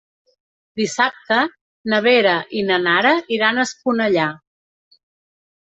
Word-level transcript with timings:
Dissabte 0.79 1.37
na 1.93 2.01
Vera 2.07 2.33
i 2.61 2.65
na 2.71 2.81
Nara 2.87 3.13
iran 3.39 3.61
a 3.61 3.69
Esponellà. 3.71 4.31